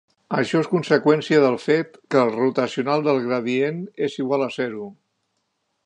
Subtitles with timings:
[0.41, 4.93] Això és conseqüència del fet que el rotacional del gradient és igual a zero.